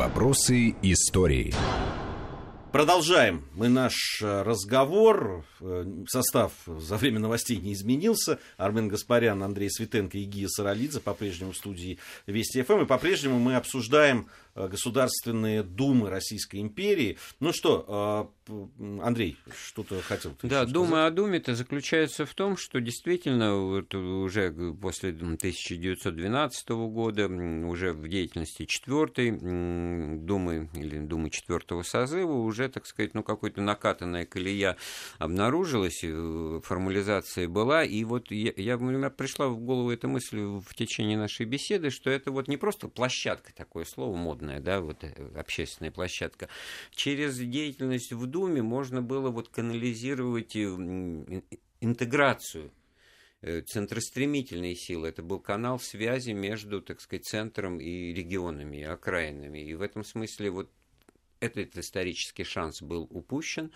Вопросы 0.00 0.76
истории. 0.80 1.52
Продолжаем 2.72 3.44
мы 3.52 3.68
наш 3.68 4.22
э, 4.22 4.42
разговор. 4.44 5.44
Э, 5.60 5.84
состав 6.08 6.52
за 6.64 6.96
время 6.96 7.18
новостей 7.18 7.58
не 7.58 7.74
изменился. 7.74 8.38
Армен 8.56 8.88
Гаспарян, 8.88 9.42
Андрей 9.42 9.68
Светенко 9.70 10.16
и 10.16 10.24
Гия 10.24 10.48
Саралидзе 10.48 11.00
по-прежнему 11.00 11.52
в 11.52 11.56
студии 11.58 11.98
Вести 12.26 12.62
ФМ. 12.62 12.80
И 12.80 12.86
по-прежнему 12.86 13.38
мы 13.38 13.56
обсуждаем 13.56 14.28
государственные 14.68 15.62
думы 15.62 16.10
Российской 16.10 16.60
империи. 16.60 17.18
Ну 17.40 17.52
что, 17.52 18.32
э, 18.48 18.50
Андрей, 19.02 19.36
что-то 19.54 20.00
хотел 20.02 20.32
ты 20.32 20.48
Да, 20.48 20.64
дума 20.64 21.06
о 21.06 21.10
думе-то 21.10 21.54
заключается 21.54 22.26
в 22.26 22.34
том, 22.34 22.56
что 22.56 22.80
действительно 22.80 23.56
вот 23.56 23.94
уже 23.94 24.52
после 24.80 25.10
1912 25.10 26.68
года, 26.88 27.26
уже 27.26 27.92
в 27.92 28.08
деятельности 28.08 28.66
четвертой 28.66 29.30
думы 29.30 30.68
или 30.74 30.98
думы 30.98 31.30
четвертого 31.30 31.82
созыва 31.82 32.32
уже, 32.32 32.68
так 32.68 32.86
сказать, 32.86 33.14
ну 33.14 33.22
какой-то 33.22 33.60
накатанная 33.60 34.26
колея 34.26 34.76
обнаружилась, 35.18 36.00
э, 36.02 36.60
формализация 36.64 37.48
была, 37.48 37.84
и 37.84 38.02
вот 38.04 38.30
я, 38.30 38.52
я, 38.56 38.76
меня 38.76 39.10
пришла 39.10 39.48
в 39.48 39.58
голову 39.58 39.90
эта 39.90 40.08
мысль 40.08 40.40
в 40.40 40.74
течение 40.74 41.18
нашей 41.18 41.46
беседы, 41.46 41.90
что 41.90 42.10
это 42.10 42.30
вот 42.30 42.48
не 42.48 42.56
просто 42.56 42.88
площадка, 42.88 43.54
такое 43.54 43.84
слово 43.84 44.16
модное, 44.16 44.49
главная, 44.50 44.60
да, 44.60 44.80
вот 44.80 45.04
э, 45.04 45.38
общественная 45.38 45.90
площадка. 45.90 46.48
Через 46.90 47.38
деятельность 47.38 48.12
в 48.12 48.26
Думе 48.26 48.62
можно 48.62 49.02
было 49.02 49.30
вот 49.30 49.48
канализировать 49.48 50.56
э, 50.56 51.42
интеграцию 51.80 52.72
э, 53.42 53.62
центростремительные 53.62 54.74
силы. 54.74 55.08
Это 55.08 55.22
был 55.22 55.40
канал 55.40 55.78
связи 55.78 56.32
между, 56.32 56.82
так 56.82 57.00
сказать, 57.00 57.24
центром 57.24 57.80
и 57.80 58.12
регионами, 58.12 58.78
и 58.78 58.82
окраинами. 58.82 59.58
И 59.60 59.74
в 59.74 59.82
этом 59.82 60.04
смысле 60.04 60.50
вот 60.50 60.70
этот 61.40 61.76
исторический 61.78 62.44
шанс 62.44 62.82
был 62.82 63.08
упущен, 63.10 63.70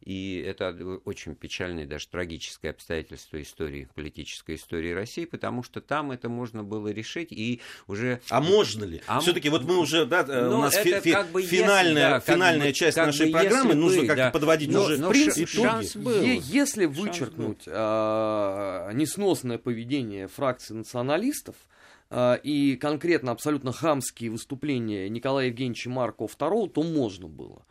и 0.00 0.42
это 0.46 0.98
очень 1.04 1.34
печальное, 1.34 1.86
даже 1.86 2.08
трагическое 2.08 2.70
обстоятельство 2.70 3.40
истории, 3.40 3.88
политической 3.94 4.56
истории 4.56 4.92
России, 4.92 5.26
потому 5.26 5.62
что 5.62 5.80
там 5.80 6.10
это 6.10 6.28
можно 6.28 6.64
было 6.64 6.88
решить, 6.88 7.30
и 7.30 7.60
уже... 7.86 8.20
А 8.30 8.40
можно 8.40 8.84
ли? 8.84 9.02
А 9.06 9.20
Все-таки 9.20 9.50
вот 9.50 9.64
мы 9.64 9.78
уже, 9.78 10.06
да, 10.06 10.24
э, 10.26 10.48
у 10.48 10.58
нас 10.58 10.74
фи- 10.74 11.00
фи- 11.00 11.12
как 11.12 11.28
бы 11.28 11.42
финальная, 11.42 12.14
если, 12.14 12.26
да, 12.26 12.34
финальная 12.34 12.68
бы, 12.68 12.72
часть 12.72 12.96
нашей 12.96 13.26
бы, 13.26 13.32
программы, 13.32 13.74
нужно 13.74 14.06
как-то 14.06 14.16
да. 14.16 14.30
подводить 14.30 14.70
но, 14.70 14.84
уже 14.84 14.98
но 14.98 15.08
в 15.08 15.12
принципе, 15.12 15.46
шанс 15.46 15.96
был. 15.96 16.22
Если 16.22 16.86
вычеркнуть 16.86 17.66
был. 17.66 17.72
А, 17.74 18.90
несносное 18.92 19.58
поведение 19.58 20.28
фракции 20.28 20.74
националистов, 20.74 21.56
а, 21.56 21.72
и 22.42 22.76
конкретно 22.76 23.32
абсолютно 23.32 23.72
хамские 23.72 24.30
выступления 24.30 25.08
Николая 25.08 25.46
Евгеньевича 25.46 25.88
Маркова 25.88 26.28
II, 26.28 26.68
то 26.68 26.82
можно 26.82 27.28
было. 27.28 27.64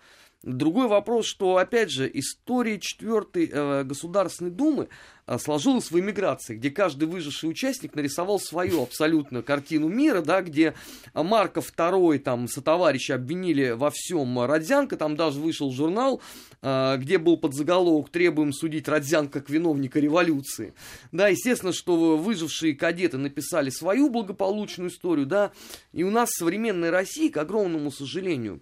Другой 0.44 0.88
вопрос, 0.88 1.28
что, 1.28 1.58
опять 1.58 1.92
же, 1.92 2.09
история 2.11 2.80
четвертой 2.80 3.47
э, 3.52 3.84
Государственной 3.84 4.50
Думы 4.50 4.88
э, 5.28 5.38
сложилась 5.38 5.92
в 5.92 6.00
эмиграции, 6.00 6.56
где 6.56 6.72
каждый 6.72 7.08
выживший 7.08 7.48
участник 7.48 7.94
нарисовал 7.94 8.39
свою 8.39 8.81
абсолютно 8.81 9.44
картину 9.44 9.88
мира, 9.88 10.23
да, 10.23 10.42
где 10.42 10.73
Марков 11.14 11.72
II, 11.72 12.17
там, 12.17 12.48
сотоварищи 12.48 13.11
обвинили 13.11 13.70
во 13.70 13.92
всем 13.92 14.39
Родзянко, 14.39 14.98
там 14.98 15.16
даже 15.16 15.39
вышел 15.39 15.72
журнал, 15.72 16.23
э, 16.64 16.98
где 16.98 17.20
был 17.20 17.38
подзаголовок 17.38 18.09
«Требуем 18.09 18.52
судить 18.52 18.88
Родзянко 18.88 19.42
как 19.42 19.50
виновника 19.52 20.00
революции». 20.00 20.73
Да, 21.11 21.28
естественно, 21.28 21.72
что 21.72 22.17
выжившие 22.17 22.73
кадеты 22.73 23.20
написали 23.20 23.70
свою 23.70 24.09
благополучную 24.09 24.89
историю, 24.89 25.28
да, 25.28 25.52
и 25.94 26.02
у 26.02 26.09
нас 26.09 26.30
в 26.30 26.38
современной 26.39 26.89
России, 26.89 27.30
к 27.30 27.38
огромному 27.38 27.92
сожалению, 27.92 28.59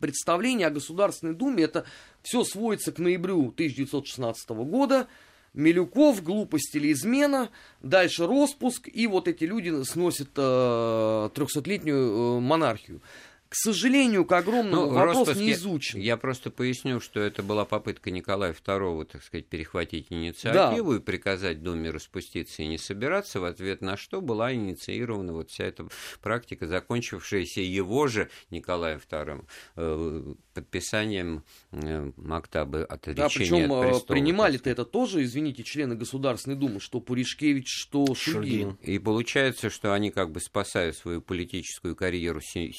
представление 0.00 0.66
о 0.66 0.70
Государственной 0.70 1.34
Думе, 1.34 1.64
это 1.64 1.84
все 2.22 2.44
сводится 2.44 2.92
к 2.92 2.98
ноябрю 2.98 3.48
1916 3.48 4.50
года, 4.50 5.08
Милюков, 5.54 6.22
глупость 6.22 6.74
или 6.76 6.92
измена, 6.92 7.50
дальше 7.82 8.26
распуск, 8.26 8.88
и 8.92 9.06
вот 9.06 9.28
эти 9.28 9.44
люди 9.44 9.82
сносят 9.84 10.28
э, 10.36 10.40
300-летнюю 10.40 12.38
э, 12.38 12.40
монархию. 12.40 13.00
К 13.48 13.54
сожалению, 13.54 14.26
к 14.26 14.32
огромному 14.32 14.86
ну, 14.86 14.92
вопрос 14.92 15.34
не 15.36 15.52
изучен. 15.52 15.98
Я, 15.98 16.04
я 16.04 16.16
просто 16.18 16.50
поясню, 16.50 17.00
что 17.00 17.20
это 17.20 17.42
была 17.42 17.64
попытка 17.64 18.10
Николая 18.10 18.52
II, 18.52 19.06
так 19.06 19.22
сказать, 19.22 19.46
перехватить 19.46 20.08
инициативу 20.10 20.92
да. 20.92 20.96
и 20.98 21.00
приказать 21.00 21.62
Думе 21.62 21.90
распуститься 21.90 22.62
и 22.62 22.66
не 22.66 22.76
собираться, 22.76 23.40
в 23.40 23.44
ответ 23.44 23.80
на 23.80 23.96
что 23.96 24.20
была 24.20 24.52
инициирована 24.52 25.32
вот 25.32 25.50
вся 25.50 25.64
эта 25.64 25.88
практика, 26.20 26.66
закончившаяся 26.66 27.62
его 27.62 28.06
же 28.06 28.28
Николаем 28.50 29.00
II 29.10 29.44
э, 29.76 30.34
подписанием 30.52 31.44
э, 31.72 32.12
акта 32.30 32.62
об 32.62 32.76
отречении 32.76 33.14
Да, 33.14 33.28
причем 33.28 33.72
э, 33.72 34.00
принимали-то 34.06 34.68
это 34.68 34.84
тоже, 34.84 35.22
извините, 35.22 35.62
члены 35.62 35.94
Государственной 35.94 36.56
Думы, 36.56 36.80
что 36.80 37.00
Пуришкевич, 37.00 37.68
что 37.68 38.14
Шульгин. 38.14 38.76
И 38.82 38.98
получается, 38.98 39.70
что 39.70 39.94
они 39.94 40.10
как 40.10 40.32
бы 40.32 40.40
спасают 40.40 40.96
свою 40.96 41.22
политическую 41.22 41.96
карьеру 41.96 42.40
си- 42.40 42.72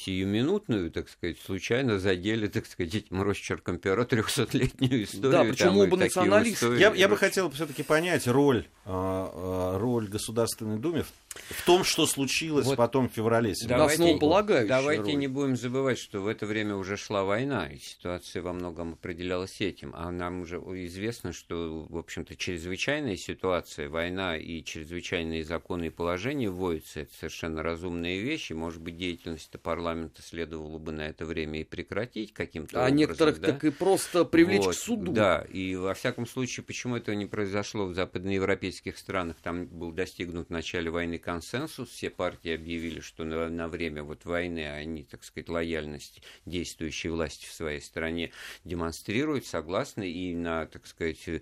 сиюминутную, 0.60 0.92
так 0.92 1.10
сказать, 1.10 1.38
случайно 1.46 2.00
задели, 2.00 2.48
так 2.48 2.66
сказать, 2.66 2.96
этим 2.96 3.22
росчерком 3.22 3.78
пера 3.78 4.04
300-летнюю 4.04 5.04
историю. 5.04 5.32
Да, 5.32 5.44
почему 5.44 5.82
оба 5.82 5.98
националисты? 5.98 6.78
Я, 6.78 6.94
я 6.94 7.08
бы 7.08 7.18
хотел 7.18 7.50
все-таки 7.52 7.84
понять 7.84 8.28
роль, 8.28 8.66
а, 8.86 9.32
а, 9.76 9.80
роль 9.80 10.08
Государственной 10.08 10.78
Думы 10.78 11.04
в 11.04 11.29
в 11.36 11.66
том, 11.66 11.84
что 11.84 12.06
случилось 12.08 12.66
вот 12.66 12.78
потом 12.78 13.08
в 13.08 13.14
феврале. 13.14 13.54
Давайте, 13.66 14.18
давайте 14.66 15.02
роль. 15.02 15.16
не 15.16 15.28
будем 15.28 15.56
забывать, 15.56 16.00
что 16.00 16.22
в 16.22 16.28
это 16.28 16.46
время 16.46 16.76
уже 16.76 16.98
шла 16.98 17.24
война, 17.24 17.68
и 17.68 17.78
ситуация 17.78 18.42
во 18.42 18.54
многом 18.54 18.94
определялась 18.94 19.62
этим. 19.62 19.94
А 19.96 20.12
нам 20.12 20.42
уже 20.42 20.58
известно, 20.58 21.32
что, 21.32 21.86
в 21.90 21.98
общем-то, 21.98 22.36
чрезвычайная 22.36 23.16
ситуация, 23.16 23.90
война 23.90 24.38
и 24.38 24.64
чрезвычайные 24.64 25.44
законы 25.44 25.88
и 25.88 25.90
положения 25.90 26.50
вводятся. 26.50 27.02
Это 27.02 27.14
совершенно 27.14 27.62
разумные 27.62 28.22
вещи. 28.22 28.54
Может 28.54 28.82
быть, 28.82 28.98
деятельность 28.98 29.52
парламента 29.62 30.22
следовало 30.22 30.80
бы 30.80 30.92
на 30.92 31.08
это 31.08 31.26
время 31.26 31.62
и 31.62 31.64
прекратить 31.64 32.34
каким-то 32.34 32.80
а 32.80 32.82
образом. 32.82 32.96
А 32.96 32.98
некоторых 32.98 33.40
да? 33.40 33.52
так 33.52 33.64
и 33.64 33.70
просто 33.70 34.26
привлечь 34.26 34.66
вот, 34.66 34.76
к 34.76 34.78
суду. 34.78 35.12
Да, 35.12 35.46
и 35.52 35.76
во 35.76 35.94
всяком 35.94 36.26
случае, 36.26 36.64
почему 36.64 36.96
это 36.96 37.14
не 37.14 37.26
произошло 37.26 37.86
в 37.86 37.94
западноевропейских 37.94 38.98
странах? 38.98 39.38
Там 39.44 39.68
был 39.68 39.92
достигнут 39.92 40.48
в 40.48 40.52
начале 40.52 40.90
войны 40.90 41.20
консенсус, 41.30 41.90
все 41.90 42.10
партии 42.10 42.56
объявили, 42.56 43.02
что 43.02 43.24
на, 43.24 43.50
на 43.50 43.68
время 43.68 44.02
вот 44.02 44.26
войны 44.26 44.68
они, 44.68 45.04
так 45.04 45.24
сказать, 45.24 45.48
лояльность 45.48 46.24
действующей 46.48 47.12
власти 47.12 47.46
в 47.46 47.52
своей 47.52 47.82
стране 47.82 48.32
демонстрируют, 48.64 49.46
согласны 49.46 50.10
и 50.10 50.34
на, 50.34 50.66
так 50.66 50.88
сказать, 50.88 51.28
э, 51.28 51.40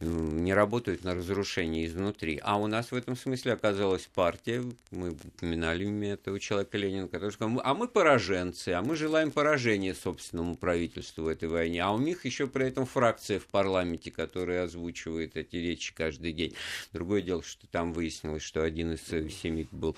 не 0.00 0.52
работают 0.52 1.04
на 1.04 1.14
разрушение 1.14 1.86
изнутри. 1.86 2.38
А 2.42 2.58
у 2.58 2.66
нас 2.66 2.92
в 2.92 2.94
этом 2.94 3.16
смысле 3.16 3.54
оказалась 3.54 4.10
партия, 4.14 4.62
мы 4.90 5.12
упоминали 5.12 5.84
имя 5.84 6.12
этого 6.12 6.38
человека 6.38 6.76
Ленина, 6.76 7.08
который 7.08 7.32
сказал, 7.32 7.62
а 7.64 7.72
мы 7.72 7.88
пораженцы, 7.88 8.68
а 8.70 8.82
мы 8.82 8.94
желаем 8.94 9.30
поражения 9.30 9.94
собственному 9.94 10.54
правительству 10.56 11.24
в 11.24 11.28
этой 11.28 11.48
войне, 11.48 11.82
а 11.82 11.92
у 11.92 11.98
них 11.98 12.26
еще 12.26 12.46
при 12.46 12.66
этом 12.66 12.84
фракция 12.84 13.38
в 13.38 13.46
парламенте, 13.46 14.10
которая 14.10 14.64
озвучивает 14.64 15.38
эти 15.38 15.56
речи 15.56 15.94
каждый 15.94 16.34
день. 16.34 16.54
Другое 16.92 17.22
дело, 17.22 17.42
что 17.42 17.66
там 17.68 17.94
выяснилось, 17.94 18.42
что 18.42 18.62
один 18.62 18.92
из 18.92 19.00
семьи 19.28 19.68
был 19.70 19.96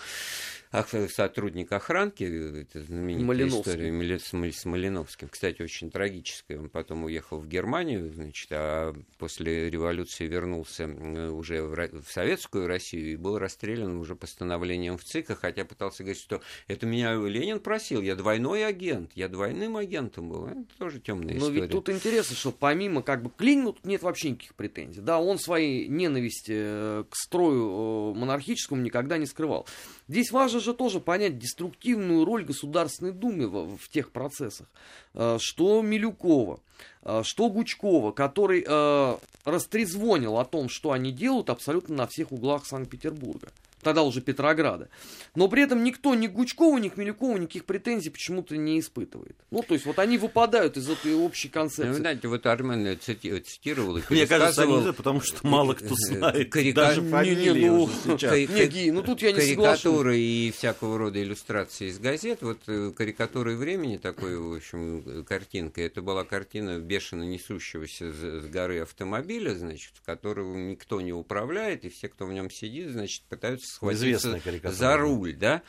сотрудник 0.72 1.70
охранки, 1.72 2.24
это 2.62 2.82
знаменитая 2.82 3.26
Малиновский. 3.26 3.72
история 3.72 4.50
с 4.50 4.64
Малиновским. 4.64 5.28
Кстати, 5.28 5.60
очень 5.62 5.90
трагическая. 5.90 6.58
Он 6.58 6.70
потом 6.70 7.04
уехал 7.04 7.38
в 7.38 7.46
Германию, 7.46 8.10
значит, 8.12 8.48
а 8.50 8.94
после 9.18 9.68
революции 9.68 10.26
вернулся 10.26 10.86
уже 10.86 11.62
в 11.62 12.06
Советскую 12.08 12.66
Россию 12.66 13.12
и 13.12 13.16
был 13.16 13.38
расстрелян 13.38 13.96
уже 13.96 14.16
постановлением 14.16 14.96
в 14.96 15.04
ЦИКа, 15.04 15.34
хотя 15.34 15.64
пытался 15.64 16.04
говорить, 16.04 16.22
что 16.22 16.40
это 16.68 16.86
меня 16.86 17.14
Ленин 17.14 17.60
просил, 17.60 18.00
я 18.00 18.16
двойной 18.16 18.66
агент, 18.66 19.12
я 19.14 19.28
двойным 19.28 19.76
агентом 19.76 20.30
был. 20.30 20.46
Это 20.46 20.64
тоже 20.78 21.00
темная 21.00 21.36
история. 21.36 21.54
Но 21.54 21.62
ведь 21.62 21.70
тут 21.70 21.88
интересно, 21.90 22.34
что 22.34 22.50
помимо 22.50 23.02
как 23.02 23.22
бы 23.22 23.30
к 23.30 23.40
Ленину 23.42 23.74
тут 23.74 23.84
нет 23.84 24.02
вообще 24.02 24.30
никаких 24.30 24.54
претензий. 24.54 25.00
Да, 25.00 25.20
он 25.20 25.38
своей 25.38 25.86
ненависти 25.88 26.52
э, 26.54 27.04
к 27.08 27.14
строю 27.14 28.14
э, 28.14 28.18
монархическому 28.18 28.80
никогда 28.80 29.18
не 29.18 29.26
скрывал. 29.26 29.66
Здесь 30.08 30.30
важно 30.30 30.60
же 30.62 30.74
тоже 30.74 31.00
понять 31.00 31.38
деструктивную 31.38 32.24
роль 32.24 32.44
Государственной 32.44 33.12
Думы 33.12 33.48
в, 33.48 33.76
в 33.76 33.88
тех 33.88 34.10
процессах. 34.10 34.66
Э, 35.14 35.38
что 35.40 35.82
Милюкова, 35.82 36.60
э, 37.02 37.22
что 37.24 37.50
Гучкова, 37.50 38.12
который 38.12 38.64
э, 38.66 39.16
растрезвонил 39.44 40.38
о 40.38 40.44
том, 40.44 40.68
что 40.68 40.92
они 40.92 41.12
делают 41.12 41.50
абсолютно 41.50 41.96
на 41.96 42.06
всех 42.06 42.32
углах 42.32 42.66
Санкт-Петербурга. 42.66 43.48
Тогда 43.82 44.02
уже 44.02 44.20
Петрограда. 44.20 44.88
Но 45.34 45.48
при 45.48 45.62
этом 45.62 45.84
никто, 45.84 46.14
ни 46.14 46.26
Гучкова, 46.26 46.78
ни 46.78 46.88
Хмелякова 46.88 47.36
никаких 47.36 47.64
претензий 47.64 48.10
почему-то 48.10 48.56
не 48.56 48.78
испытывает. 48.80 49.36
Ну, 49.50 49.62
то 49.62 49.74
есть 49.74 49.86
вот 49.86 49.98
они 49.98 50.18
выпадают 50.18 50.76
из 50.76 50.88
этой 50.88 51.14
общей 51.14 51.48
концепции. 51.48 51.88
Ну, 51.88 51.94
знаете, 51.94 52.28
вот 52.28 52.46
Армен 52.46 52.98
цитировал 53.00 53.96
их. 53.96 54.10
Мне 54.10 54.26
кажется, 54.26 54.62
они, 54.62 54.92
потому 54.92 55.20
что 55.20 55.46
мало 55.46 55.74
кто 55.74 55.94
знает. 55.94 56.50
Карика... 56.50 56.82
Даже 56.82 57.02
фамилии 57.02 57.50
не, 57.50 57.60
не, 57.60 57.70
ну, 57.70 57.90
сейчас. 58.04 58.36
Не, 58.36 58.90
ну, 58.90 59.02
тут 59.02 59.22
я 59.22 59.32
не 59.32 59.40
Карикатуры 59.40 60.18
и 60.18 60.50
всякого 60.50 60.98
рода 60.98 61.22
иллюстрации 61.22 61.88
из 61.88 61.98
газет. 61.98 62.38
Вот 62.42 62.60
э, 62.66 62.92
карикатуры 62.96 63.56
времени 63.56 63.96
такой, 63.96 64.38
в 64.38 64.54
общем, 64.54 65.24
картинка. 65.24 65.82
Это 65.82 66.02
была 66.02 66.24
картина 66.24 66.78
бешено 66.78 67.22
несущегося 67.24 68.12
с 68.12 68.46
горы 68.46 68.80
автомобиля, 68.80 69.54
значит, 69.54 69.94
которого 70.04 70.56
никто 70.56 71.00
не 71.00 71.12
управляет, 71.12 71.84
и 71.84 71.88
все, 71.88 72.08
кто 72.08 72.26
в 72.26 72.32
нем 72.32 72.50
сидит, 72.50 72.90
значит, 72.90 73.22
пытаются 73.28 73.71
схватиться 73.72 74.40
за 74.64 74.96
руль, 74.96 75.34
да. 75.34 75.62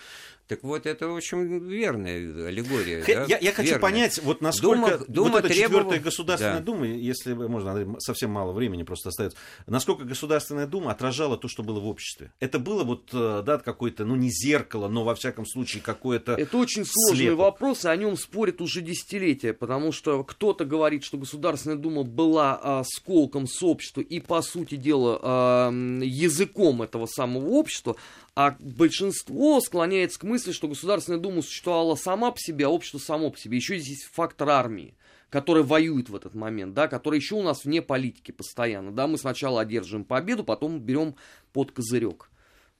Так 0.53 0.63
вот, 0.63 0.85
это, 0.85 1.07
в 1.07 1.15
общем, 1.15 1.67
верная 1.67 2.47
аллегория. 2.47 3.01
Х- 3.01 3.13
да? 3.13 3.25
Я, 3.27 3.37
я 3.39 3.51
хочу 3.51 3.79
понять, 3.79 4.21
вот 4.23 4.41
насколько 4.41 4.99
Дума, 4.99 5.05
Дума 5.07 5.29
вот 5.31 5.45
эта 5.45 5.53
требовал... 5.53 5.79
четвертая 5.79 5.99
Государственная 5.99 6.59
да. 6.59 6.63
Дума, 6.63 6.85
если 6.85 7.33
можно, 7.33 7.71
Андрей, 7.71 7.87
совсем 7.99 8.29
мало 8.29 8.51
времени 8.53 8.83
просто 8.83 9.09
остается, 9.09 9.37
насколько 9.65 10.03
Государственная 10.03 10.67
Дума 10.67 10.91
отражала 10.91 11.37
то, 11.37 11.47
что 11.47 11.63
было 11.63 11.79
в 11.79 11.87
обществе? 11.87 12.31
Это 12.39 12.59
было 12.59 12.83
вот, 12.83 13.09
э, 13.13 13.41
да, 13.45 13.57
какое-то, 13.57 14.05
ну, 14.05 14.15
не 14.15 14.29
зеркало, 14.29 14.87
но, 14.87 15.03
во 15.03 15.15
всяком 15.15 15.45
случае, 15.45 15.81
какое-то 15.81 16.33
Это 16.33 16.57
очень 16.57 16.85
сложный 16.85 17.25
слепок. 17.25 17.39
вопрос, 17.39 17.85
и 17.85 17.87
о 17.87 17.95
нем 17.95 18.15
спорят 18.15 18.61
уже 18.61 18.81
десятилетия, 18.81 19.53
потому 19.53 19.91
что 19.91 20.23
кто-то 20.23 20.65
говорит, 20.65 21.03
что 21.03 21.17
Государственная 21.17 21.77
Дума 21.77 22.03
была 22.03 22.59
а, 22.61 22.83
сколком 22.85 23.47
с 23.47 23.63
общества 23.63 24.01
и, 24.01 24.19
по 24.19 24.41
сути 24.41 24.75
дела, 24.75 25.19
а, 25.21 25.71
языком 25.71 26.81
этого 26.83 27.07
самого 27.07 27.47
общества, 27.49 27.95
а 28.35 28.55
большинство 28.59 29.59
склоняется 29.61 30.19
к 30.19 30.23
мысли, 30.23 30.51
что 30.51 30.67
Государственная 30.67 31.19
Дума 31.19 31.41
существовала 31.41 31.95
сама 31.95 32.31
по 32.31 32.39
себе, 32.39 32.65
а 32.65 32.69
общество 32.69 32.97
само 32.97 33.29
по 33.29 33.37
себе. 33.37 33.57
Еще 33.57 33.77
здесь 33.79 34.03
фактор 34.11 34.49
армии 34.49 34.95
который 35.29 35.63
воюет 35.63 36.09
в 36.09 36.15
этот 36.15 36.35
момент, 36.35 36.75
да, 36.75 36.87
который 36.87 37.15
еще 37.15 37.33
у 37.33 37.41
нас 37.41 37.65
вне 37.65 37.81
политики 37.81 38.29
постоянно, 38.29 38.91
да, 38.91 39.07
мы 39.07 39.17
сначала 39.17 39.61
одерживаем 39.61 40.05
победу, 40.05 40.43
потом 40.43 40.79
берем 40.79 41.15
под 41.53 41.71
козырек. 41.71 42.29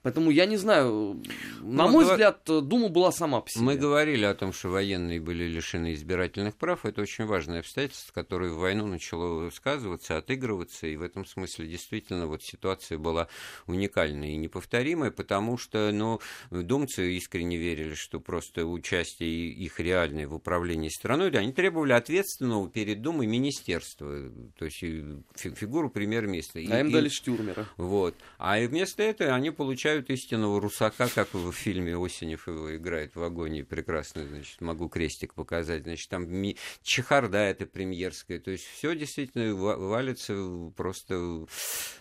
Поэтому 0.03 0.31
я 0.31 0.45
не 0.45 0.57
знаю, 0.57 1.21
на 1.61 1.87
ну, 1.87 1.91
мой 1.91 2.03
говор... 2.03 2.15
взгляд, 2.15 2.41
Дума 2.45 2.89
была 2.89 3.13
сама 3.13 3.39
по 3.39 3.49
себе. 3.49 3.63
Мы 3.63 3.75
говорили 3.77 4.25
о 4.25 4.35
том, 4.35 4.51
что 4.51 4.67
военные 4.67 5.21
были 5.21 5.45
лишены 5.45 5.93
избирательных 5.93 6.57
прав. 6.57 6.85
Это 6.85 7.01
очень 7.01 7.25
важное 7.25 7.61
обстоятельство, 7.61 8.11
которое 8.13 8.51
в 8.51 8.57
войну 8.57 8.85
начало 8.85 9.49
сказываться, 9.49 10.17
отыгрываться. 10.17 10.87
И 10.87 10.97
в 10.97 11.01
этом 11.01 11.25
смысле 11.25 11.67
действительно 11.67 12.27
вот 12.27 12.43
ситуация 12.43 12.97
была 12.97 13.29
уникальная 13.65 14.31
и 14.31 14.35
неповторимая, 14.35 15.09
потому 15.09 15.57
что 15.57 15.89
ну, 15.93 16.19
думцы 16.51 17.13
искренне 17.13 17.55
верили, 17.55 17.93
что 17.93 18.19
просто 18.19 18.65
участие 18.65 19.51
их 19.51 19.79
реальное 19.79 20.27
в 20.27 20.33
управлении 20.33 20.89
страной, 20.89 21.31
да, 21.31 21.39
они 21.39 21.53
требовали 21.53 21.93
ответственного 21.93 22.69
перед 22.69 23.01
Думой 23.01 23.27
министерства, 23.27 24.29
то 24.57 24.65
есть 24.65 24.79
фигуру 24.79 25.89
премьер-министра. 25.89 26.59
А 26.59 26.81
им 26.81 26.91
дали 26.91 27.07
Штюрмера. 27.07 27.67
Вот. 27.77 28.15
А 28.37 28.59
вместо 28.59 29.01
этого 29.01 29.33
они 29.33 29.51
получают 29.51 29.92
встречают 29.93 30.09
истинного 30.09 30.59
русака, 30.59 31.07
как 31.13 31.33
в 31.33 31.51
фильме 31.51 31.95
Осенев 31.95 32.47
его 32.47 32.75
играет 32.75 33.15
в 33.15 33.23
агонии 33.23 33.61
прекрасно, 33.61 34.25
значит, 34.25 34.59
могу 34.61 34.89
крестик 34.89 35.33
показать, 35.33 35.83
значит, 35.83 36.09
там 36.09 36.29
ми... 36.29 36.57
чехарда 36.81 37.37
это 37.37 37.65
премьерская, 37.65 38.39
то 38.39 38.51
есть 38.51 38.65
все 38.65 38.95
действительно 38.95 39.53
валится 39.55 40.33
просто, 40.75 41.45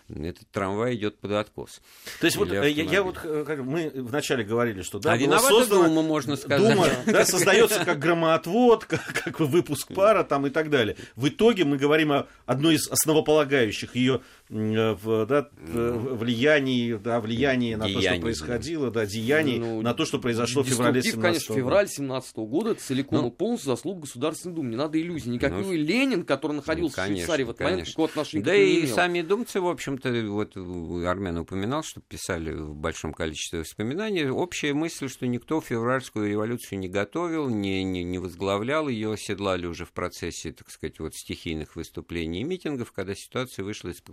этот 0.09 0.49
трамвай 0.51 0.95
идет 0.95 1.19
под 1.19 1.31
откос. 1.33 1.81
То 2.19 2.25
есть 2.25 2.37
вот 2.37 2.51
э, 2.51 2.69
я, 2.71 2.83
я 2.83 3.03
вот, 3.03 3.19
э, 3.23 3.43
как 3.45 3.59
мы 3.59 3.91
вначале 3.93 4.43
говорили, 4.43 4.81
что 4.81 4.99
да, 4.99 5.13
а 5.13 5.17
виновата 5.17 5.47
создана, 5.47 5.87
Дума, 5.87 6.01
можно 6.01 6.35
сказать. 6.35 6.75
Дума 6.75 6.87
да, 7.05 7.25
создается 7.25 7.85
как 7.85 7.99
громоотвод, 7.99 8.85
как, 8.85 9.05
как 9.05 9.39
выпуск 9.39 9.93
пара 9.93 10.23
там 10.23 10.47
и 10.47 10.49
так 10.49 10.69
далее. 10.69 10.97
В 11.15 11.27
итоге 11.27 11.65
мы 11.65 11.77
говорим 11.77 12.11
о 12.11 12.27
одной 12.45 12.75
из 12.75 12.87
основополагающих 12.87 13.95
ее 13.95 14.21
в, 14.49 15.25
да, 15.25 15.49
влиянии, 15.53 16.93
да, 16.93 17.19
влиянии 17.19 17.75
на 17.87 17.93
то, 17.93 18.01
что 18.01 18.19
происходило, 18.19 18.91
да, 18.91 19.05
деяний, 19.05 19.59
ну, 19.59 19.81
на 19.81 19.93
то, 19.93 20.05
что 20.05 20.19
произошло 20.19 20.63
в 20.63 20.67
феврале 20.67 21.01
17 21.01 21.21
конечно, 21.21 21.55
февраль 21.55 21.87
17 21.87 22.35
года 22.37 22.75
целиком 22.75 23.21
ну, 23.21 23.27
и 23.29 23.31
полностью 23.31 23.71
заслуг 23.71 24.01
Государственной 24.01 24.55
Думы. 24.55 24.69
Не 24.69 24.75
надо 24.75 24.99
иллюзий. 24.99 25.29
Никакой 25.29 25.63
ну, 25.63 25.73
Ленин, 25.73 26.25
который 26.25 26.53
находился 26.53 27.01
ну, 27.01 27.03
конечно, 27.03 27.23
в 27.23 27.25
Швейцарии 27.25 27.43
в 27.43 27.49
этот 27.49 27.57
конечно. 27.59 27.75
момент, 27.75 27.87
никакого 27.87 28.07
отношения 28.09 28.43
Да 28.43 28.55
и 28.55 28.79
имел. 28.81 28.95
сами 28.95 29.21
думцы, 29.21 29.61
в 29.61 29.67
общем-то, 29.67 30.25
вот 30.27 30.57
Армен 30.57 31.37
упоминал, 31.37 31.83
что 31.83 32.01
писали 32.01 32.51
в 32.51 32.75
большом 32.75 33.13
количестве 33.13 33.59
воспоминаний, 33.59 34.25
общая 34.29 34.73
мысль, 34.73 35.09
что 35.09 35.27
никто 35.27 35.61
февральскую 35.61 36.29
революцию 36.29 36.79
не 36.79 36.87
готовил, 36.87 37.49
не, 37.49 37.83
не, 37.83 38.03
не 38.03 38.19
возглавлял, 38.19 38.87
ее 38.87 39.13
оседлали 39.13 39.65
уже 39.65 39.85
в 39.85 39.91
процессе, 39.91 40.51
так 40.51 40.69
сказать, 40.69 40.99
вот 40.99 41.13
стихийных 41.15 41.75
выступлений 41.75 42.41
и 42.41 42.43
митингов, 42.43 42.91
когда 42.91 43.15
ситуация 43.15 43.63
вышла 43.63 43.89
из, 43.89 44.03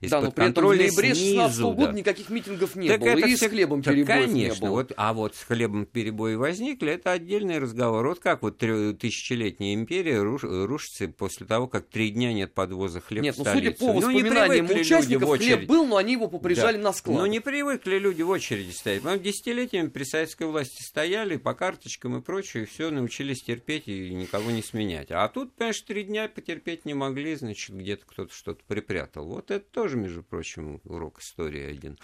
из 0.00 0.10
да, 0.10 0.20
но 0.20 0.30
при 0.30 0.48
этом 0.48 0.64
в 0.66 0.68
ноябре 0.68 1.14
16 1.14 1.60
-го 1.60 1.74
года 1.74 1.92
да. 1.92 1.98
никаких 1.98 2.30
митингов 2.30 2.76
не 2.76 2.88
так 2.88 3.00
было, 3.00 3.11
это 3.18 3.28
и 3.28 3.34
все... 3.34 3.48
с 3.48 3.50
хлебом 3.50 3.82
так, 3.82 3.94
перебоев 3.94 4.20
конечно, 4.26 4.34
не 4.34 4.60
было. 4.60 4.70
Вот, 4.70 4.92
а 4.96 5.12
вот 5.12 5.34
с 5.34 5.42
хлебом 5.42 5.86
перебои 5.86 6.34
возникли, 6.34 6.92
это 6.92 7.12
отдельный 7.12 7.58
разговор. 7.58 8.06
Вот 8.06 8.20
как 8.20 8.42
вот 8.42 8.58
тысячелетняя 8.58 9.74
империя 9.74 10.20
руш... 10.20 10.42
рушится 10.42 11.08
после 11.08 11.46
того, 11.46 11.66
как 11.66 11.88
три 11.88 12.10
дня 12.10 12.32
нет 12.32 12.54
подвоза 12.54 13.00
хлеба 13.00 13.24
нет, 13.24 13.36
ну, 13.38 13.44
судя 13.44 13.72
по 13.72 13.92
воспоминаниям 13.92 14.66
ну, 14.66 14.74
участников, 14.74 15.38
хлеб 15.38 15.66
был, 15.66 15.86
но 15.86 15.96
они 15.96 16.12
его 16.12 16.28
поприжали 16.28 16.76
да. 16.76 16.84
на 16.84 16.92
склад. 16.92 17.18
Ну, 17.18 17.26
не 17.26 17.40
привыкли 17.40 17.98
люди 17.98 18.22
в 18.22 18.30
очереди 18.30 18.70
стоять. 18.70 19.02
Мы 19.02 19.18
десятилетиями 19.18 19.88
при 19.88 20.04
советской 20.04 20.46
власти 20.46 20.82
стояли 20.82 21.36
по 21.36 21.54
карточкам 21.54 22.16
и 22.18 22.20
прочее, 22.20 22.64
и 22.64 22.66
все 22.66 22.90
научились 22.90 23.42
терпеть 23.42 23.88
и 23.88 24.14
никого 24.14 24.50
не 24.50 24.62
сменять. 24.62 25.10
А 25.10 25.26
тут, 25.28 25.54
понимаешь, 25.54 25.80
три 25.80 26.04
дня 26.04 26.28
потерпеть 26.28 26.84
не 26.84 26.94
могли, 26.94 27.34
значит, 27.34 27.74
где-то 27.76 28.04
кто-то 28.06 28.34
что-то 28.34 28.62
припрятал. 28.66 29.26
Вот 29.26 29.50
это 29.50 29.64
тоже, 29.70 29.96
между 29.96 30.22
прочим, 30.22 30.80
урок 30.84 31.20
истории 31.20 31.62
один. 31.62 31.98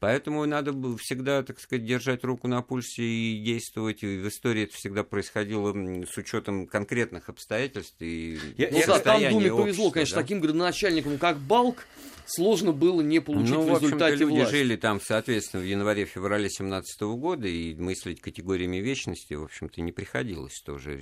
Поэтому 0.00 0.44
надо 0.48 0.72
было 0.72 0.96
всегда, 0.98 1.42
так 1.42 1.60
сказать, 1.60 1.84
держать 1.84 2.24
руку 2.24 2.48
на 2.48 2.62
пульсе 2.62 3.02
и 3.02 3.42
действовать. 3.42 4.02
И 4.02 4.18
в 4.18 4.28
истории 4.28 4.64
это 4.64 4.74
всегда 4.74 5.04
происходило 5.04 5.72
с 6.04 6.16
учетом 6.16 6.66
конкретных 6.66 7.28
обстоятельств. 7.28 7.96
И 8.00 8.38
я, 8.56 8.68
ну 8.72 8.80
да, 8.86 8.98
там 8.98 9.22
Думе 9.30 9.50
повезло, 9.50 9.90
конечно, 9.90 10.16
да? 10.16 10.22
таким 10.22 10.40
градоначальником, 10.40 11.18
как 11.18 11.38
Балк, 11.38 11.86
сложно 12.28 12.72
было 12.72 13.00
не 13.00 13.20
получить 13.20 13.54
ну, 13.54 13.74
в 13.74 13.82
результате 13.82 14.16
люди 14.16 14.36
власть. 14.36 14.50
жили 14.50 14.76
там, 14.76 15.00
соответственно, 15.00 15.62
в 15.62 15.66
январе-феврале 15.66 16.50
17 16.50 17.02
года, 17.02 17.48
и 17.48 17.74
мыслить 17.74 18.20
категориями 18.20 18.76
вечности, 18.76 19.34
в 19.34 19.44
общем-то, 19.44 19.80
не 19.80 19.92
приходилось 19.92 20.60
тоже. 20.64 20.98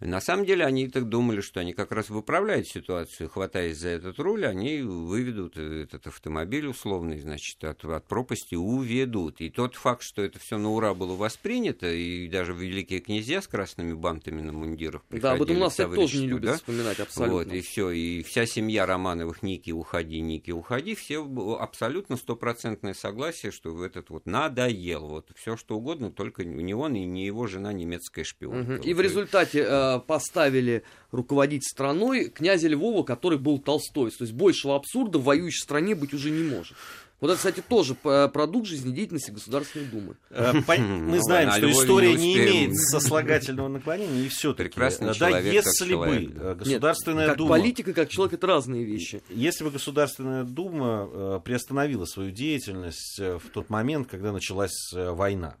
На 0.00 0.20
самом 0.20 0.44
деле, 0.44 0.64
они 0.64 0.88
так 0.88 1.08
думали, 1.08 1.40
что 1.40 1.60
они 1.60 1.72
как 1.72 1.92
раз 1.92 2.08
выправляют 2.10 2.68
ситуацию, 2.68 3.28
хватаясь 3.28 3.78
за 3.78 3.88
этот 3.88 4.18
руль, 4.18 4.46
они 4.46 4.80
выведут 4.80 5.56
этот 5.56 6.06
автомобиль 6.06 6.66
условный, 6.66 7.18
значит, 7.18 7.62
от, 7.64 7.84
от 7.84 8.06
пропасти 8.06 8.54
уведут. 8.54 9.40
И 9.40 9.50
тот 9.50 9.74
факт, 9.74 10.02
что 10.02 10.22
это 10.22 10.38
все 10.38 10.58
на 10.58 10.70
ура 10.70 10.94
было 10.94 11.14
воспринято, 11.14 11.90
и 11.90 12.28
даже 12.28 12.52
великие 12.52 13.00
князья 13.00 13.42
с 13.42 13.48
красными 13.48 13.92
бантами 13.92 14.40
на 14.40 14.52
мундирах 14.52 15.02
Да, 15.10 15.32
об 15.32 15.42
этом 15.42 15.56
у 15.56 15.60
нас 15.60 15.76
тоже 15.76 16.18
не 16.18 16.28
любят 16.28 16.50
да? 16.50 16.56
вспоминать 16.56 17.00
абсолютно. 17.00 17.38
Вот, 17.38 17.52
и 17.52 17.60
все, 17.60 17.90
и 17.90 18.22
вся 18.22 18.46
семья 18.46 18.86
Романовых, 18.86 19.42
Ники, 19.42 19.70
уходили 19.70 20.07
уходи, 20.08 20.20
Ники, 20.20 20.50
уходи, 20.50 20.94
все 20.94 21.24
абсолютно 21.60 22.16
стопроцентное 22.16 22.94
согласие, 22.94 23.52
что 23.52 23.84
этот 23.84 24.10
вот 24.10 24.26
надоел, 24.26 25.06
вот 25.06 25.30
все 25.36 25.56
что 25.56 25.76
угодно, 25.76 26.10
только 26.10 26.44
не 26.44 26.74
он 26.74 26.94
и 26.94 27.04
не 27.04 27.26
его 27.26 27.46
жена 27.46 27.72
немецкая 27.72 28.24
шпионка. 28.24 28.74
Угу. 28.74 28.82
И 28.82 28.94
в 28.94 29.00
результате 29.00 29.64
э, 29.66 30.00
поставили 30.00 30.82
руководить 31.10 31.68
страной 31.68 32.28
князя 32.28 32.68
Львова, 32.68 33.02
который 33.02 33.38
был 33.38 33.58
Толстой. 33.58 34.10
То 34.10 34.24
есть 34.24 34.32
большего 34.32 34.76
абсурда 34.76 35.18
в 35.18 35.24
воюющей 35.24 35.60
стране 35.60 35.94
быть 35.94 36.14
уже 36.14 36.30
не 36.30 36.42
может. 36.42 36.76
Вот 37.20 37.30
это, 37.30 37.36
кстати, 37.36 37.62
тоже 37.66 37.94
продукт 37.94 38.68
жизнедеятельности 38.68 39.32
Государственной 39.32 39.86
Думы. 39.86 40.16
Э, 40.30 40.52
мы 40.52 40.78
ну, 40.78 41.18
знаем, 41.20 41.50
что 41.50 41.68
история 41.70 42.14
не 42.14 42.36
имеет 42.36 42.76
сослагательного 42.76 43.66
наклонения, 43.66 44.26
и 44.26 44.28
все 44.28 44.54
Прекрасный 44.54 45.12
человек, 45.14 45.42
да, 45.42 45.50
если 45.50 45.94
бы 45.94 46.32
э, 46.32 46.54
Государственная 46.54 47.34
Дума... 47.34 47.56
политика, 47.56 47.92
как 47.92 48.08
человек, 48.08 48.34
это 48.34 48.46
разные 48.46 48.84
вещи. 48.84 49.20
Если 49.30 49.64
бы 49.64 49.70
Государственная 49.72 50.44
Дума 50.44 51.08
э, 51.10 51.40
приостановила 51.44 52.04
свою 52.04 52.30
деятельность 52.30 53.18
в 53.18 53.50
тот 53.52 53.68
момент, 53.68 54.08
когда 54.08 54.32
началась 54.32 54.92
война, 54.92 55.56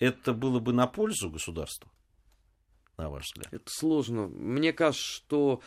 это 0.00 0.32
было 0.32 0.58
бы 0.58 0.72
на 0.72 0.88
пользу 0.88 1.30
государству, 1.30 1.88
на 2.96 3.08
ваш 3.08 3.26
взгляд? 3.26 3.52
Это 3.52 3.64
сложно. 3.66 4.26
Мне 4.26 4.72
кажется, 4.72 5.06
что 5.06 5.60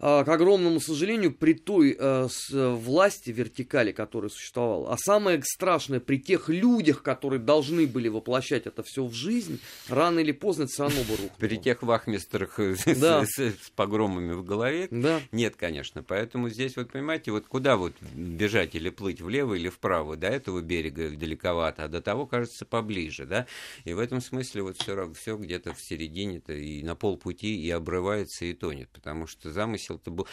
к 0.00 0.24
огромному 0.26 0.80
сожалению, 0.80 1.32
при 1.32 1.52
той 1.52 1.96
э, 1.98 2.28
власти 2.50 3.30
вертикали, 3.30 3.92
которая 3.92 4.30
существовала, 4.30 4.92
а 4.92 4.96
самое 4.96 5.42
страшное, 5.44 6.00
при 6.00 6.18
тех 6.18 6.48
людях, 6.48 7.02
которые 7.02 7.40
должны 7.40 7.86
были 7.86 8.08
воплощать 8.08 8.66
это 8.66 8.82
все 8.82 9.04
в 9.04 9.12
жизнь, 9.12 9.60
рано 9.88 10.20
или 10.20 10.32
поздно 10.32 10.64
это 10.64 10.72
все 10.72 10.82
равно 10.84 11.02
бы 11.02 11.10
рухнуло. 11.10 11.30
При 11.38 11.56
тех 11.56 11.82
вахмистрах 11.82 12.58
да. 13.00 13.24
с, 13.24 13.30
с, 13.30 13.38
с 13.38 13.70
погромами 13.76 14.32
в 14.32 14.44
голове? 14.44 14.88
Да. 14.90 15.20
Нет, 15.32 15.56
конечно. 15.56 16.02
Поэтому 16.02 16.48
здесь, 16.48 16.76
вот 16.76 16.92
понимаете, 16.92 17.30
вот 17.32 17.46
куда 17.46 17.76
вот 17.76 17.92
бежать 18.14 18.74
или 18.74 18.90
плыть, 18.90 19.20
влево 19.20 19.54
или 19.54 19.68
вправо? 19.68 20.16
До 20.16 20.28
этого 20.28 20.60
берега 20.60 21.10
далековато, 21.10 21.84
а 21.84 21.88
до 21.88 22.00
того, 22.00 22.26
кажется, 22.26 22.64
поближе, 22.64 23.26
да? 23.26 23.46
И 23.84 23.92
в 23.92 23.98
этом 23.98 24.20
смысле 24.20 24.62
вот 24.62 24.78
все, 24.78 25.12
все 25.12 25.36
где-то 25.36 25.74
в 25.74 25.80
середине-то 25.80 26.52
и 26.52 26.82
на 26.82 26.94
полпути 26.94 27.60
и 27.60 27.70
обрывается, 27.70 28.44
и 28.44 28.52
тонет, 28.52 28.88
потому 28.90 29.26
что 29.26 29.50
замысел-то 29.90 30.10
был 30.10 30.26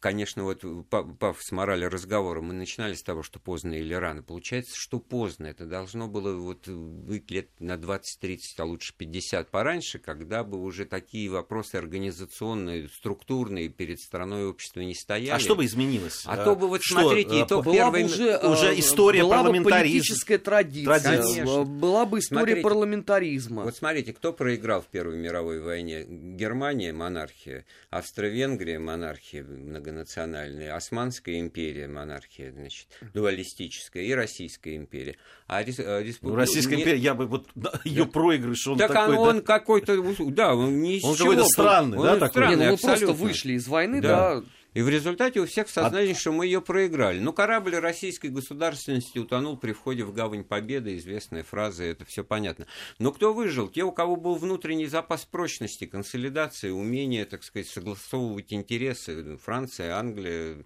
конечно, 0.00 0.44
вот 0.44 0.64
пав 0.88 1.42
с 1.42 1.52
морали 1.52 1.84
разговора, 1.84 2.40
мы 2.40 2.54
начинали 2.54 2.94
с 2.94 3.02
того, 3.02 3.22
что 3.22 3.38
поздно 3.38 3.74
или 3.74 3.94
рано. 3.94 4.22
Получается, 4.22 4.72
что 4.74 4.98
поздно. 4.98 5.46
Это 5.46 5.66
должно 5.66 6.08
было 6.08 6.34
вот 6.36 6.68
быть 6.68 7.30
лет 7.30 7.48
на 7.58 7.74
20-30, 7.74 8.38
а 8.58 8.64
лучше 8.64 8.94
50 8.96 9.50
пораньше, 9.50 9.98
когда 9.98 10.44
бы 10.44 10.62
уже 10.62 10.84
такие 10.84 11.30
вопросы 11.30 11.76
организационные, 11.76 12.88
структурные 12.88 13.68
перед 13.68 14.00
страной 14.00 14.42
и 14.42 14.44
обществом 14.46 14.86
не 14.86 14.94
стояли. 14.94 15.36
А 15.36 15.38
что 15.38 15.56
бы 15.56 15.64
изменилось? 15.64 16.22
А 16.26 16.42
то 16.44 16.56
бы 16.56 16.68
вот, 16.68 16.82
что, 16.82 17.00
смотрите, 17.00 17.44
то 17.46 17.62
была 17.62 17.74
первый... 17.74 18.04
бы 18.04 18.08
уже, 18.08 18.38
уже 18.38 18.74
э, 18.74 18.80
история 18.80 19.22
была 19.22 19.42
парламентаризма. 19.42 19.64
Бы 19.64 19.90
политическая 19.90 20.38
традиция. 20.38 21.00
традиция. 21.00 21.64
Была 21.64 22.06
бы 22.06 22.18
история 22.18 22.40
смотрите, 22.40 22.62
парламентаризма. 22.62 23.62
Вот 23.64 23.76
смотрите, 23.76 24.12
кто 24.12 24.32
проиграл 24.32 24.82
в 24.82 24.86
Первой 24.86 25.16
мировой 25.16 25.60
войне? 25.60 26.04
Германия, 26.06 26.92
монархия, 26.92 27.64
Австро-Венгрия, 27.90 28.78
монархия, 28.78 29.44
многонациональная, 29.86 30.74
Османская 30.74 31.38
империя, 31.38 31.86
монархия, 31.86 32.52
значит, 32.52 32.88
дуалистическая, 33.14 34.02
и 34.02 34.12
Российская 34.12 34.76
империя. 34.76 35.16
А 35.46 35.62
рес, 35.62 35.78
э, 35.78 36.02
респуб... 36.02 36.30
ну, 36.30 36.36
Российская 36.36 36.76
империя, 36.76 36.98
я 36.98 37.14
бы 37.14 37.26
вот 37.26 37.48
да, 37.54 37.72
ее 37.84 38.04
да. 38.04 38.10
проигрыш, 38.10 38.66
он 38.66 38.78
так 38.78 38.92
такой... 38.92 39.16
он, 39.16 39.36
да? 39.36 39.42
какой-то, 39.42 40.02
да, 40.30 40.54
он 40.54 40.80
не 40.80 41.00
Он 41.02 41.16
какой-то 41.16 41.44
странный, 41.44 41.98
он 41.98 42.04
да, 42.04 42.14
такой? 42.14 42.30
Странный, 42.30 42.56
не, 42.56 42.64
ну 42.66 42.72
мы 42.72 42.78
просто 42.78 43.12
вышли 43.12 43.52
из 43.52 43.68
войны, 43.68 44.00
да, 44.00 44.40
да 44.40 44.46
и 44.76 44.82
в 44.82 44.90
результате 44.90 45.40
у 45.40 45.46
всех 45.46 45.68
в 45.68 45.70
сознании, 45.70 46.12
а... 46.12 46.14
что 46.14 46.32
мы 46.32 46.44
ее 46.44 46.60
проиграли. 46.60 47.18
Ну, 47.18 47.32
корабль 47.32 47.76
российской 47.76 48.26
государственности 48.26 49.18
утонул 49.18 49.56
при 49.56 49.72
входе 49.72 50.04
в 50.04 50.12
гавань 50.12 50.44
Победы, 50.44 50.98
известная 50.98 51.42
фраза, 51.44 51.82
это 51.84 52.04
все 52.04 52.22
понятно. 52.22 52.66
Но 52.98 53.10
кто 53.10 53.32
выжил? 53.32 53.68
Те, 53.68 53.84
у 53.84 53.92
кого 53.92 54.16
был 54.16 54.34
внутренний 54.34 54.84
запас 54.84 55.24
прочности, 55.24 55.86
консолидации, 55.86 56.68
умение, 56.68 57.24
так 57.24 57.42
сказать, 57.42 57.68
согласовывать 57.68 58.52
интересы. 58.52 59.38
Франция, 59.42 59.96
Англия, 59.96 60.56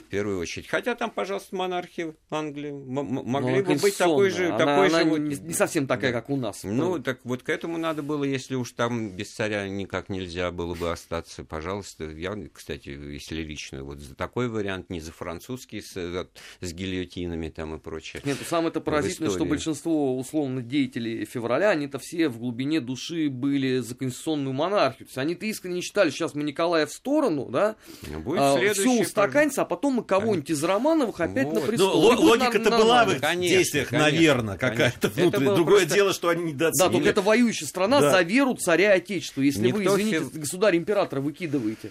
в 0.00 0.02
первую 0.10 0.40
очередь. 0.40 0.66
Хотя 0.66 0.96
там, 0.96 1.12
пожалуйста, 1.12 1.54
монархии 1.54 2.16
Англии 2.30 2.72
могли 2.72 3.62
бы 3.62 3.76
быть 3.76 3.96
такой 3.96 4.30
же... 4.30 4.48
Она, 4.48 4.58
такой 4.58 4.88
она 4.88 4.98
же 4.98 5.04
не, 5.04 5.10
вот... 5.10 5.18
не 5.20 5.54
совсем 5.54 5.86
такая, 5.86 6.12
да. 6.12 6.20
как 6.20 6.30
у 6.30 6.36
нас. 6.36 6.64
Ну, 6.64 6.98
так 6.98 7.20
вот 7.22 7.44
к 7.44 7.48
этому 7.48 7.78
надо 7.78 8.02
было, 8.02 8.24
если 8.24 8.56
уж 8.56 8.72
там 8.72 9.10
без 9.10 9.32
царя 9.32 9.68
никак 9.68 10.08
нельзя 10.08 10.50
было 10.50 10.74
бы 10.74 10.90
остаться, 10.90 11.44
пожалуйста. 11.44 12.06
Я, 12.06 12.36
кстати, 12.52 12.88
если 12.88 13.35
личную. 13.42 13.84
Вот 13.84 14.00
за 14.00 14.14
такой 14.14 14.48
вариант, 14.48 14.90
не 14.90 15.00
за 15.00 15.12
французский 15.12 15.80
с, 15.80 15.94
с 15.94 16.72
гильотинами 16.72 17.48
там 17.48 17.74
и 17.74 17.78
прочее. 17.78 18.22
Нет, 18.24 18.38
самое-то 18.48 18.80
поразительное, 18.80 19.30
что 19.30 19.44
большинство 19.44 20.18
условно 20.18 20.62
деятелей 20.62 21.24
февраля, 21.24 21.70
они-то 21.70 21.98
все 21.98 22.28
в 22.28 22.38
глубине 22.38 22.80
души 22.80 23.28
были 23.28 23.78
за 23.78 23.94
конституционную 23.94 24.52
монархию. 24.52 25.06
То 25.06 25.10
есть 25.10 25.18
они-то 25.18 25.46
искренне 25.46 25.80
считали, 25.80 26.10
сейчас 26.10 26.34
мы 26.34 26.42
Николая 26.42 26.86
в 26.86 26.92
сторону, 26.92 27.48
да, 27.50 27.76
ну, 28.10 28.20
Будет 28.20 28.40
а, 28.40 28.72
все 28.72 29.02
устаканится, 29.02 29.62
а 29.62 29.64
потом 29.64 29.94
мы 29.94 30.04
кого-нибудь 30.04 30.50
из 30.50 30.62
Романовых 30.62 31.20
опять 31.20 31.46
вот. 31.46 31.54
на 31.54 31.60
престол. 31.60 32.12
Ну, 32.12 32.20
логика-то 32.20 32.70
была 32.70 33.04
в 33.04 33.12
их 33.12 33.20
конечно, 33.20 33.58
действиях, 33.58 33.88
конечно, 33.88 34.10
наверное, 34.10 34.58
какая-то 34.58 35.08
внутренняя. 35.08 35.54
Другое 35.54 35.80
просто... 35.80 35.94
дело, 35.94 36.12
что 36.12 36.28
они 36.28 36.52
недооценили. 36.52 36.88
Да, 36.88 36.92
только 36.92 37.08
это 37.08 37.22
воюющая 37.22 37.66
страна 37.66 38.00
да. 38.00 38.10
за 38.10 38.22
веру 38.22 38.54
царя 38.54 38.94
и 38.94 38.98
отечества. 38.98 39.42
Если 39.42 39.66
Никто 39.66 39.78
вы, 39.78 39.84
извините, 39.84 40.20
все... 40.20 40.38
государя-императора 40.38 41.20
выкидываете. 41.20 41.90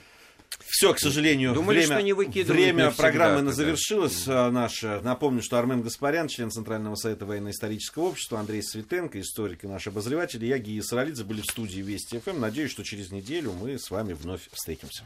Все, 0.60 0.94
к 0.94 1.00
сожалению, 1.00 1.54
Думали, 1.54 1.78
время, 1.78 1.96
что 1.96 2.02
не 2.02 2.14
время 2.14 2.92
программы 2.92 3.38
всегда, 3.38 3.52
завершилось 3.54 4.24
да. 4.26 4.52
наша. 4.52 5.00
Напомню, 5.04 5.42
что 5.42 5.58
Армен 5.58 5.82
Гаспарян, 5.82 6.28
член 6.28 6.52
Центрального 6.52 6.96
совета 6.96 7.26
военно-исторического 7.26 8.04
общества, 8.04 8.40
Андрей 8.40 8.62
Светенко, 8.62 9.20
историк 9.20 9.64
и 9.64 9.68
наш 9.68 9.88
обозреватель, 9.88 10.44
и 10.44 10.48
я, 10.48 10.58
Гия 10.58 10.82
Саралидзе, 10.82 11.24
были 11.24 11.42
в 11.42 11.46
студии 11.46 11.82
Вести 11.82 12.20
ФМ. 12.20 12.40
Надеюсь, 12.40 12.72
что 12.72 12.84
через 12.84 13.12
неделю 13.12 13.54
мы 13.54 13.80
с 13.80 13.90
вами 13.90 14.14
вновь 14.14 14.50
встретимся. 14.52 15.04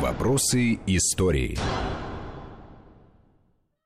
Вопросы 0.00 0.80
истории. 0.86 1.58